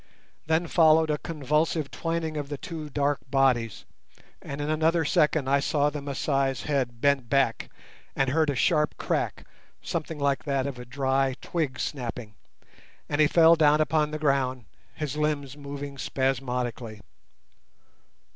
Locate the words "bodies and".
3.29-4.59